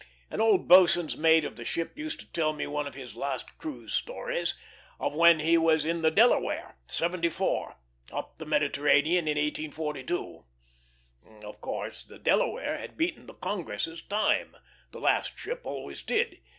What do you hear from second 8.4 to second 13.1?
Mediterranean, in 1842." Of course, the Delaware had